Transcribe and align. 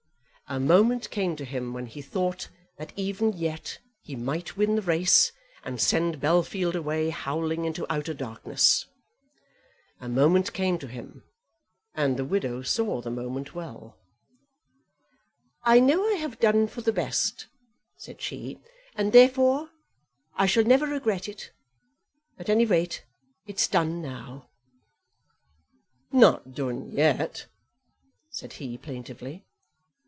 A 0.47 0.59
moment 0.59 1.09
came 1.11 1.37
to 1.37 1.45
him 1.45 1.71
when 1.71 1.85
he 1.85 2.01
thought 2.01 2.49
that 2.77 2.91
even 2.97 3.31
yet 3.31 3.79
he 4.01 4.17
might 4.17 4.57
win 4.57 4.75
the 4.75 4.81
race, 4.81 5.31
and 5.63 5.79
send 5.79 6.19
Bellfield 6.19 6.75
away 6.75 7.09
howling 7.09 7.63
into 7.63 7.87
outer 7.89 8.13
darkness. 8.13 8.85
A 10.01 10.09
moment 10.09 10.51
came 10.51 10.77
to 10.79 10.87
him, 10.89 11.23
and 11.95 12.17
the 12.17 12.25
widow 12.25 12.63
saw 12.63 12.99
the 12.99 13.09
moment 13.09 13.55
well. 13.55 13.95
"I 15.63 15.79
know 15.79 16.05
I 16.05 16.15
have 16.15 16.37
done 16.41 16.67
for 16.67 16.81
the 16.81 16.91
best," 16.91 17.47
said 17.95 18.19
she, 18.21 18.59
"and 18.93 19.13
therefore 19.13 19.69
I 20.35 20.47
shall 20.47 20.65
never 20.65 20.85
regret 20.85 21.29
it; 21.29 21.53
at 22.37 22.49
any 22.49 22.65
rate, 22.65 23.05
it's 23.47 23.69
done 23.69 24.01
now." 24.01 24.49
"Not 26.11 26.51
done 26.53 26.91
yet," 26.91 27.45
said 28.29 28.51
he 28.51 28.77
plaintively. 28.77 29.45